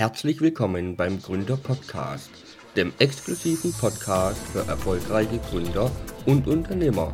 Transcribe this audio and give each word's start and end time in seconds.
Herzlich 0.00 0.40
willkommen 0.40 0.96
beim 0.96 1.20
Gründer 1.20 1.58
Podcast, 1.58 2.30
dem 2.74 2.90
exklusiven 3.00 3.70
Podcast 3.74 4.40
für 4.46 4.60
erfolgreiche 4.60 5.38
Gründer 5.50 5.92
und 6.24 6.46
Unternehmer. 6.46 7.12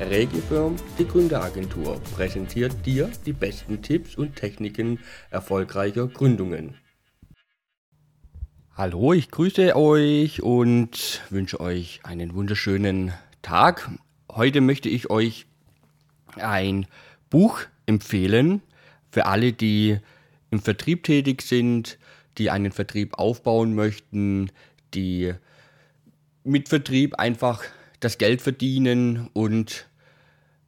Regifirm, 0.00 0.76
die 0.98 1.06
Gründeragentur, 1.06 2.00
präsentiert 2.16 2.86
dir 2.86 3.10
die 3.26 3.34
besten 3.34 3.82
Tipps 3.82 4.16
und 4.16 4.34
Techniken 4.34 4.98
erfolgreicher 5.28 6.08
Gründungen. 6.08 6.78
Hallo, 8.74 9.12
ich 9.12 9.30
grüße 9.30 9.76
euch 9.76 10.42
und 10.42 11.20
wünsche 11.28 11.60
euch 11.60 12.00
einen 12.02 12.34
wunderschönen 12.34 13.12
Tag. 13.42 13.90
Heute 14.30 14.62
möchte 14.62 14.88
ich 14.88 15.10
euch 15.10 15.44
ein 16.36 16.86
Buch 17.28 17.60
empfehlen 17.84 18.62
für 19.10 19.26
alle, 19.26 19.52
die 19.52 19.98
im 20.50 20.60
Vertrieb 20.60 21.02
tätig 21.04 21.42
sind, 21.42 21.98
die 22.38 22.50
einen 22.50 22.72
Vertrieb 22.72 23.18
aufbauen 23.18 23.74
möchten, 23.74 24.50
die 24.94 25.34
mit 26.44 26.68
Vertrieb 26.68 27.18
einfach 27.18 27.62
das 28.00 28.18
Geld 28.18 28.42
verdienen 28.42 29.28
und 29.32 29.86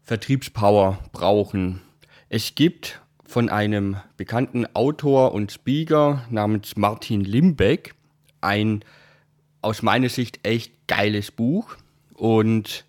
Vertriebspower 0.02 0.98
brauchen. 1.12 1.80
Es 2.28 2.54
gibt 2.54 3.00
von 3.24 3.48
einem 3.48 3.96
bekannten 4.16 4.66
Autor 4.74 5.32
und 5.32 5.50
Speaker 5.50 6.24
namens 6.30 6.76
Martin 6.76 7.22
Limbeck 7.22 7.94
ein 8.40 8.84
aus 9.62 9.82
meiner 9.82 10.10
Sicht 10.10 10.46
echt 10.46 10.86
geiles 10.86 11.30
Buch 11.30 11.76
und 12.12 12.84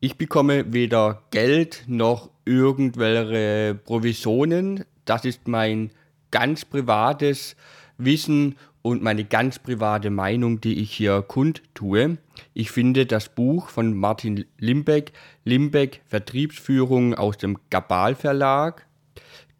ich 0.00 0.16
bekomme 0.16 0.72
weder 0.72 1.22
Geld 1.30 1.84
noch 1.86 2.30
irgendwelche 2.44 3.74
Provisionen. 3.74 4.84
Das 5.04 5.24
ist 5.24 5.46
mein 5.46 5.90
ganz 6.30 6.64
privates 6.64 7.54
Wissen 7.98 8.56
und 8.82 9.02
meine 9.02 9.24
ganz 9.24 9.58
private 9.58 10.10
Meinung, 10.10 10.60
die 10.60 10.80
ich 10.80 10.92
hier 10.92 11.22
kundtue. 11.22 12.18
Ich 12.52 12.70
finde 12.70 13.06
das 13.06 13.28
Buch 13.28 13.68
von 13.68 13.96
Martin 13.96 14.44
Limbeck, 14.58 15.12
Limbeck 15.44 16.02
Vertriebsführung 16.06 17.14
aus 17.14 17.38
dem 17.38 17.58
Gabal 17.70 18.14
Verlag, 18.14 18.86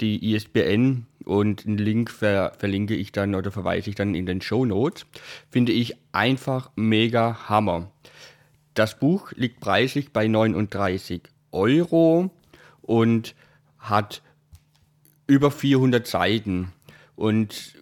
die 0.00 0.34
ISBN 0.34 1.06
und 1.24 1.66
einen 1.66 1.78
Link 1.78 2.10
ver 2.10 2.52
verlinke 2.58 2.94
ich 2.94 3.12
dann 3.12 3.34
oder 3.34 3.50
verweise 3.50 3.88
ich 3.88 3.96
dann 3.96 4.14
in 4.14 4.26
den 4.26 4.42
Show 4.42 4.64
Notes, 4.64 5.06
finde 5.50 5.72
ich 5.72 5.96
einfach 6.12 6.70
mega 6.76 7.48
Hammer. 7.48 7.90
Das 8.74 8.98
Buch 8.98 9.32
liegt 9.32 9.60
preislich 9.60 10.12
bei 10.12 10.26
39 10.26 11.22
Euro 11.52 12.30
und 12.82 13.34
hat 13.78 14.22
über 15.26 15.50
400 15.50 16.06
Seiten. 16.06 16.72
Und 17.16 17.74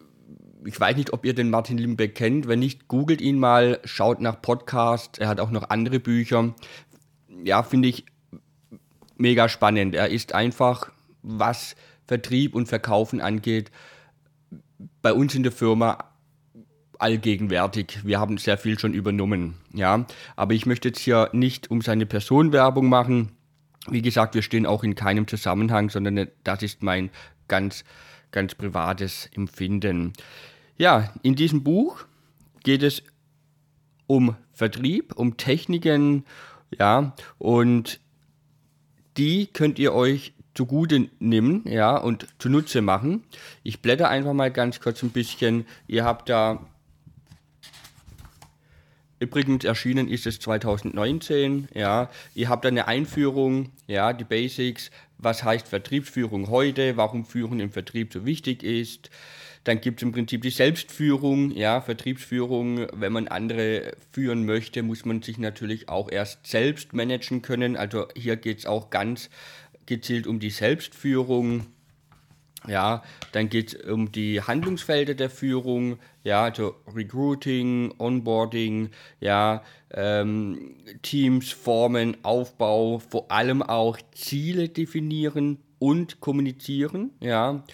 ich 0.65 0.79
weiß 0.79 0.97
nicht, 0.97 1.13
ob 1.13 1.25
ihr 1.25 1.35
den 1.35 1.51
Martin 1.51 1.79
Limbeck 1.79 2.15
kennt. 2.15 2.49
Wenn 2.49 2.61
nicht, 2.61 2.89
googelt 2.89 3.21
ihn 3.21 3.39
mal, 3.39 3.81
schaut 3.85 4.21
nach 4.21 4.41
Podcast. 4.41 5.19
Er 5.19 5.29
hat 5.29 5.41
auch 5.41 5.51
noch 5.51 5.71
andere 5.71 6.01
Bücher. 6.01 6.55
Ja, 7.45 7.63
finde 7.63 7.89
ich 7.89 8.07
mega 9.17 9.49
spannend. 9.49 9.95
Er 9.95 10.09
ist 10.09 10.35
einfach, 10.35 10.91
was 11.23 11.77
Vertrieb 12.07 12.55
und 12.55 12.67
Verkaufen 12.67 13.21
angeht, 13.21 13.71
bei 15.01 15.13
uns 15.13 15.35
in 15.35 15.43
der 15.43 15.53
Firma 15.53 15.99
allgegenwärtig. 16.99 18.01
Wir 18.05 18.21
haben 18.21 18.39
sehr 18.39 18.59
viel 18.59 18.79
schon 18.79 18.95
übernommen. 18.95 19.55
Ja, 19.73 20.07
aber 20.37 20.55
ich 20.55 20.67
möchte 20.67 20.89
jetzt 20.89 21.01
hier 21.01 21.31
nicht 21.33 21.71
um 21.71 21.83
seine 21.83 22.07
Person 22.07 22.53
Werbung 22.53 22.89
machen. 22.89 23.33
Wie 23.89 24.03
gesagt, 24.03 24.35
wir 24.35 24.43
stehen 24.43 24.67
auch 24.67 24.85
in 24.85 24.95
keinem 24.95 25.27
Zusammenhang, 25.27 25.91
sondern 25.91 26.29
das 26.45 26.63
ist 26.63 26.83
mein 26.83 27.11
ganz, 27.49 27.85
ganz 28.31 28.55
privates 28.55 29.29
Empfinden. 29.35 30.13
Ja, 30.83 31.13
in 31.23 31.37
diesem 31.37 31.63
Buch 31.63 32.07
geht 32.65 32.83
es 32.83 33.05
um 34.09 34.35
Vertrieb, 34.53 35.15
um 35.15 35.37
Techniken, 35.37 36.25
ja, 36.77 37.15
und 37.39 38.01
die 39.17 39.47
könnt 39.47 39.79
ihr 39.79 39.95
euch 39.95 40.33
zugute 40.55 41.09
nehmen, 41.21 41.63
ja, 41.69 41.97
und 41.97 42.27
zunutze 42.41 42.83
machen. 42.83 43.23
Ich 43.63 43.81
blätter 43.81 44.09
einfach 44.09 44.33
mal 44.33 44.51
ganz 44.51 44.81
kurz 44.81 45.05
ein 45.05 45.11
bisschen. 45.11 45.67
Ihr 45.87 46.05
habt 46.05 46.29
da 46.29 46.67
Übrigens 49.21 49.65
erschienen 49.65 50.09
ist 50.09 50.27
es 50.27 50.41
2019, 50.41 51.69
ja. 51.75 52.11
Ihr 52.35 52.49
habt 52.49 52.65
da 52.65 52.71
eine 52.71 52.89
Einführung, 52.89 53.71
ja, 53.87 54.13
die 54.13 54.25
Basics, 54.25 54.91
was 55.23 55.45
heißt 55.45 55.69
Vertriebsführung 55.69 56.51
heute, 56.51 56.97
warum 56.97 57.25
Führung 57.25 57.61
im 57.61 57.71
Vertrieb 57.71 58.13
so 58.13 58.27
wichtig 58.27 58.63
ist. 58.63 59.11
Dann 59.65 59.81
gibt 59.81 60.01
es 60.01 60.03
im 60.03 60.13
Prinzip 60.13 60.43
die 60.43 60.51
Selbstführung, 60.51 61.53
ja, 61.53 61.81
Vertriebsführung. 61.81 62.89
Wenn 62.93 63.13
man 63.13 63.29
andere 63.29 63.93
führen 64.11 64.45
möchte, 64.45 64.83
muss 64.83 65.05
man 65.05 65.23
sich 65.23 65.39
natürlich 65.39 65.89
auch 65.89 66.11
erst 66.11 66.47
selbst 66.47 66.93
managen 66.93 67.43
können. 67.43 67.77
Also 67.77 68.09
hier 68.17 68.37
geht 68.37 68.59
es 68.59 68.67
auch 68.67 68.91
ganz 68.91 69.31
gezielt 69.87 70.27
um 70.27 70.41
die 70.41 70.51
Selbstführung. 70.51 71.67
Ja, 72.69 73.03
dann 73.33 73.49
geht 73.49 73.75
es 73.75 73.91
um 73.91 74.13
die 74.13 74.41
Handlungsfelder 74.41 75.15
der 75.15 75.31
Führung, 75.31 75.99
ja, 76.23 76.45
also 76.45 76.77
Recruiting, 76.95 77.93
Onboarding, 77.99 78.91
ja, 79.21 79.63
ähm, 79.91 80.77
Teams 81.03 81.51
formen, 81.51 82.17
Aufbau, 82.23 82.99
vor 83.01 83.31
allem 83.31 83.63
auch 83.63 83.99
Ziele 84.15 84.69
definieren 84.69 85.59
und 85.79 86.21
kommunizieren, 86.21 87.11
ja, 87.21 87.65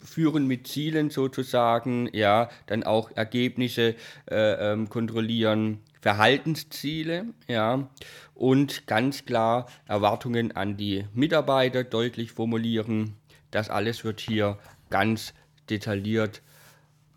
führen 0.00 0.46
mit 0.46 0.66
Zielen 0.66 1.10
sozusagen, 1.10 2.08
ja, 2.12 2.48
dann 2.66 2.82
auch 2.82 3.10
Ergebnisse 3.14 3.94
äh, 4.30 4.72
ähm, 4.72 4.88
kontrollieren, 4.88 5.80
Verhaltensziele, 6.00 7.26
ja, 7.48 7.88
und 8.34 8.86
ganz 8.86 9.24
klar 9.24 9.66
Erwartungen 9.86 10.52
an 10.52 10.76
die 10.76 11.04
Mitarbeiter 11.14 11.84
deutlich 11.84 12.32
formulieren. 12.32 13.14
Das 13.50 13.70
alles 13.70 14.04
wird 14.04 14.20
hier 14.20 14.58
ganz 14.90 15.32
detailliert 15.70 16.42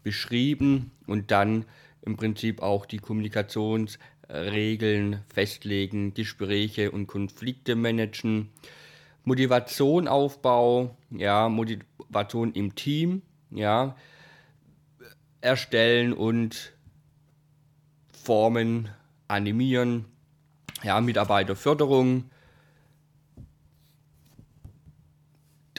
beschrieben 0.04 0.92
und 1.08 1.32
dann 1.32 1.66
im 2.02 2.18
Prinzip 2.18 2.62
auch 2.62 2.86
die 2.86 2.98
Kommunikationsregeln 2.98 5.24
festlegen, 5.34 6.14
Gespräche 6.14 6.92
und 6.92 7.08
Konflikte 7.08 7.76
managen, 7.76 8.50
Motivation 9.24 10.08
Aufbau, 10.08 10.96
ja, 11.12 11.50
Motivation 11.50 12.54
im 12.54 12.76
Team, 12.76 13.22
ja, 13.52 13.96
erstellen 15.42 16.14
und 16.14 16.74
formen, 18.12 18.90
animieren, 19.28 20.06
ja, 20.84 21.02
Mitarbeiterförderung, 21.02 22.30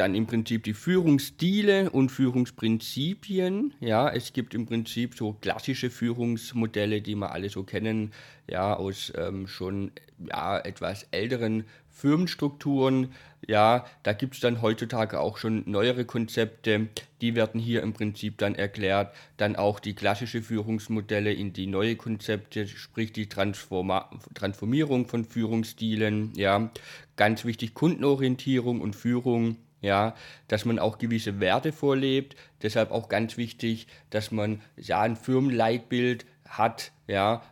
dann 0.00 0.14
im 0.14 0.26
Prinzip 0.26 0.64
die 0.64 0.72
Führungsstile 0.72 1.90
und 1.90 2.08
Führungsprinzipien. 2.08 3.74
Ja, 3.80 4.08
es 4.08 4.32
gibt 4.32 4.54
im 4.54 4.64
Prinzip 4.64 5.14
so 5.14 5.34
klassische 5.34 5.90
Führungsmodelle, 5.90 7.02
die 7.02 7.14
wir 7.16 7.32
alle 7.32 7.50
so 7.50 7.64
kennen, 7.64 8.12
ja, 8.48 8.74
aus 8.74 9.12
ähm, 9.14 9.46
schon 9.46 9.92
ja, 10.26 10.58
etwas 10.58 11.06
älteren 11.10 11.64
Firmenstrukturen. 11.90 13.12
Ja, 13.46 13.84
da 14.02 14.14
gibt 14.14 14.34
es 14.36 14.40
dann 14.40 14.62
heutzutage 14.62 15.20
auch 15.20 15.36
schon 15.36 15.64
neuere 15.66 16.06
Konzepte, 16.06 16.88
die 17.20 17.34
werden 17.34 17.60
hier 17.60 17.82
im 17.82 17.92
Prinzip 17.92 18.38
dann 18.38 18.54
erklärt. 18.54 19.14
Dann 19.36 19.54
auch 19.54 19.80
die 19.80 19.94
klassische 19.94 20.40
Führungsmodelle 20.40 21.34
in 21.34 21.52
die 21.52 21.66
neue 21.66 21.96
Konzepte, 21.96 22.66
sprich 22.66 23.12
die 23.12 23.28
Transforma 23.28 24.08
Transformierung 24.32 25.06
von 25.06 25.26
Führungsstilen. 25.26 26.32
Ja, 26.36 26.70
ganz 27.16 27.44
wichtig 27.44 27.74
Kundenorientierung 27.74 28.80
und 28.80 28.96
Führung 28.96 29.56
ja, 29.80 30.14
dass 30.48 30.64
man 30.64 30.78
auch 30.78 30.98
gewisse 30.98 31.40
Werte 31.40 31.72
vorlebt. 31.72 32.36
Deshalb 32.62 32.90
auch 32.90 33.08
ganz 33.08 33.36
wichtig, 33.36 33.86
dass 34.10 34.30
man 34.30 34.60
ja 34.76 35.00
ein 35.00 35.16
Firmenleitbild 35.16 36.26
hat. 36.48 36.92
Ja, 37.06 37.42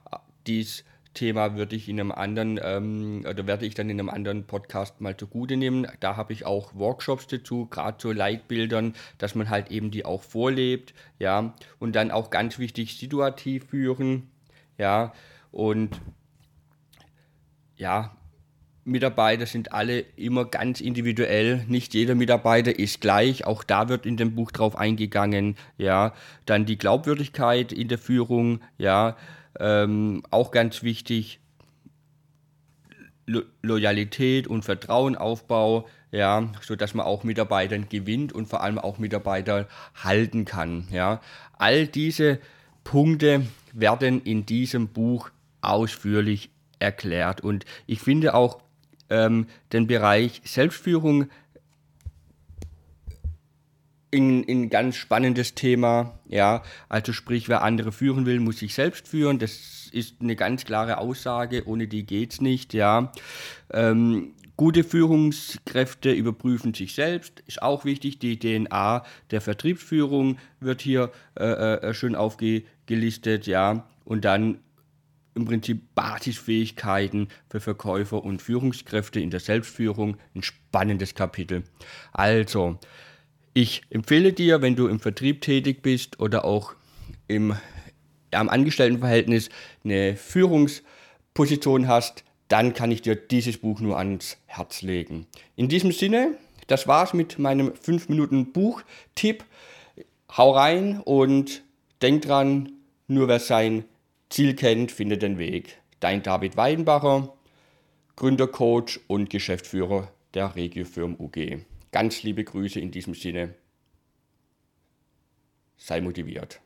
dies 0.46 0.84
Thema 1.14 1.56
würde 1.56 1.74
ich 1.74 1.88
in 1.88 1.98
einem 1.98 2.12
anderen 2.12 2.60
ähm, 2.62 3.24
oder 3.28 3.46
werde 3.46 3.66
ich 3.66 3.74
dann 3.74 3.90
in 3.90 3.98
einem 3.98 4.08
anderen 4.08 4.46
Podcast 4.46 5.00
mal 5.00 5.16
zugute 5.16 5.56
nehmen. 5.56 5.86
Da 6.00 6.16
habe 6.16 6.32
ich 6.32 6.46
auch 6.46 6.74
Workshops 6.74 7.26
dazu, 7.26 7.66
gerade 7.66 7.98
zu 7.98 8.12
Leitbildern, 8.12 8.94
dass 9.18 9.34
man 9.34 9.50
halt 9.50 9.70
eben 9.70 9.90
die 9.90 10.04
auch 10.04 10.22
vorlebt, 10.22 10.94
ja, 11.18 11.54
und 11.80 11.96
dann 11.96 12.10
auch 12.10 12.30
ganz 12.30 12.58
wichtig 12.58 12.98
situativ 12.98 13.64
führen, 13.66 14.30
ja, 14.76 15.12
und 15.50 16.00
ja, 17.76 18.16
Mitarbeiter 18.88 19.46
sind 19.46 19.72
alle 19.72 20.00
immer 20.16 20.44
ganz 20.44 20.80
individuell. 20.80 21.64
Nicht 21.68 21.94
jeder 21.94 22.14
Mitarbeiter 22.14 22.78
ist 22.78 23.00
gleich. 23.00 23.46
Auch 23.46 23.62
da 23.62 23.88
wird 23.88 24.06
in 24.06 24.16
dem 24.16 24.34
Buch 24.34 24.50
drauf 24.50 24.76
eingegangen. 24.76 25.56
Ja, 25.76 26.14
dann 26.46 26.66
die 26.66 26.78
Glaubwürdigkeit 26.78 27.72
in 27.72 27.88
der 27.88 27.98
Führung. 27.98 28.60
Ja, 28.78 29.16
ähm, 29.60 30.22
auch 30.30 30.50
ganz 30.50 30.82
wichtig. 30.82 31.40
Lo 33.26 33.42
Loyalität 33.60 34.46
und 34.46 34.64
Vertrauenaufbau, 34.64 35.86
ja, 36.10 36.48
so 36.62 36.76
dass 36.76 36.94
man 36.94 37.04
auch 37.04 37.24
Mitarbeitern 37.24 37.90
gewinnt 37.90 38.32
und 38.32 38.46
vor 38.46 38.62
allem 38.62 38.78
auch 38.78 38.96
Mitarbeiter 38.98 39.68
halten 40.02 40.46
kann, 40.46 40.88
ja. 40.90 41.20
All 41.58 41.86
diese 41.86 42.38
Punkte 42.84 43.46
werden 43.74 44.22
in 44.22 44.46
diesem 44.46 44.88
Buch 44.88 45.28
ausführlich 45.60 46.48
erklärt 46.78 47.42
und 47.42 47.66
ich 47.86 48.00
finde 48.00 48.32
auch 48.32 48.62
ähm, 49.10 49.46
den 49.72 49.86
Bereich 49.86 50.40
Selbstführung 50.44 51.28
ein, 54.12 54.44
ein 54.48 54.70
ganz 54.70 54.96
spannendes 54.96 55.54
Thema. 55.54 56.18
Ja, 56.26 56.62
also 56.88 57.12
sprich, 57.12 57.48
wer 57.48 57.62
andere 57.62 57.92
führen 57.92 58.26
will, 58.26 58.40
muss 58.40 58.58
sich 58.58 58.74
selbst 58.74 59.08
führen. 59.08 59.38
Das 59.38 59.88
ist 59.92 60.20
eine 60.20 60.36
ganz 60.36 60.64
klare 60.64 60.98
Aussage. 60.98 61.66
Ohne 61.66 61.88
die 61.88 62.04
geht's 62.04 62.40
nicht. 62.40 62.74
Ja. 62.74 63.12
Ähm, 63.72 64.34
gute 64.56 64.84
Führungskräfte 64.84 66.12
überprüfen 66.12 66.74
sich 66.74 66.94
selbst, 66.94 67.40
ist 67.46 67.62
auch 67.62 67.84
wichtig. 67.84 68.18
Die 68.18 68.38
DNA 68.38 69.04
der 69.30 69.40
Vertriebsführung 69.40 70.38
wird 70.60 70.82
hier 70.82 71.10
äh, 71.38 71.44
äh, 71.44 71.94
schön 71.94 72.14
aufgelistet, 72.14 73.46
ja. 73.46 73.86
Und 74.04 74.24
dann 74.24 74.58
im 75.38 75.46
Prinzip 75.46 75.94
Basisfähigkeiten 75.94 77.28
für 77.48 77.60
Verkäufer 77.60 78.22
und 78.22 78.42
Führungskräfte 78.42 79.20
in 79.20 79.30
der 79.30 79.40
Selbstführung. 79.40 80.16
Ein 80.34 80.42
spannendes 80.42 81.14
Kapitel. 81.14 81.64
Also, 82.12 82.78
ich 83.54 83.82
empfehle 83.90 84.32
dir, 84.32 84.60
wenn 84.62 84.76
du 84.76 84.88
im 84.88 85.00
Vertrieb 85.00 85.40
tätig 85.40 85.82
bist 85.82 86.20
oder 86.20 86.44
auch 86.44 86.74
im 87.26 87.54
am 88.30 88.48
Angestelltenverhältnis 88.48 89.48
eine 89.84 90.16
Führungsposition 90.16 91.88
hast, 91.88 92.24
dann 92.48 92.74
kann 92.74 92.90
ich 92.90 93.02
dir 93.02 93.16
dieses 93.16 93.58
Buch 93.58 93.80
nur 93.80 93.98
ans 93.98 94.38
Herz 94.46 94.82
legen. 94.82 95.26
In 95.56 95.68
diesem 95.68 95.92
Sinne, 95.92 96.36
das 96.66 96.86
war's 96.86 97.14
mit 97.14 97.38
meinem 97.38 97.74
5 97.74 98.08
Minuten 98.08 98.52
Buch-Tipp. 98.52 99.44
Hau 100.36 100.50
rein 100.50 101.00
und 101.00 101.62
denk 102.02 102.22
dran, 102.22 102.72
nur 103.06 103.28
wer 103.28 103.38
sein 103.38 103.84
Ziel 104.30 104.54
kennt, 104.54 104.92
findet 104.92 105.22
den 105.22 105.38
Weg. 105.38 105.80
Dein 106.00 106.22
David 106.22 106.56
Weidenbacher, 106.56 107.36
Gründercoach 108.16 109.00
und 109.06 109.30
Geschäftsführer 109.30 110.12
der 110.34 110.54
Regiofirm 110.54 111.16
UG. 111.18 111.64
Ganz 111.92 112.22
liebe 112.22 112.44
Grüße 112.44 112.78
in 112.78 112.90
diesem 112.90 113.14
Sinne. 113.14 113.54
Sei 115.76 116.00
motiviert. 116.00 116.60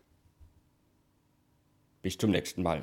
Bis 2.02 2.18
zum 2.18 2.30
nächsten 2.30 2.62
Mal. 2.62 2.82